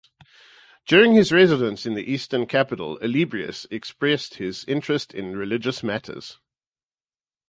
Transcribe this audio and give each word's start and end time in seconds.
During 0.87 1.13
his 1.13 1.31
residence 1.31 1.85
in 1.85 1.93
the 1.93 2.11
Eastern 2.11 2.47
capital, 2.47 2.97
Olybrius 3.03 3.67
expressed 3.69 4.37
his 4.37 4.65
interest 4.65 5.13
in 5.13 5.37
religious 5.37 5.83
matters. 5.83 6.39